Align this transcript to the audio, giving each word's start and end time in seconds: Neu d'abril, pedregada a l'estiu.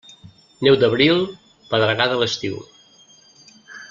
Neu 0.67 0.77
d'abril, 0.83 1.19
pedregada 1.73 2.17
a 2.19 2.21
l'estiu. 2.23 2.57